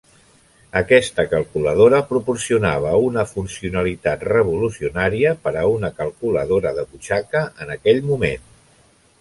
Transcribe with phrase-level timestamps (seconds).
[0.79, 8.51] Aquesta calculadora proporcionava una funcionalitat revolucionaria per a una calculadora de butxaca, en aquell moment.